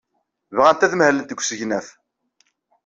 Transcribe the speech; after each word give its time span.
Bɣant 0.55 0.85
ad 0.85 0.93
mahlent 0.95 1.29
deg 1.31 1.39
usegnaf. 1.41 1.87